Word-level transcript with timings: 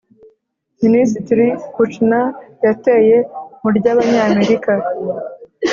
minisitiri 0.81 1.47
kouchner 1.75 2.25
yateye 2.67 3.17
mu 3.61 3.69
ry'abanyamerika 3.77 4.73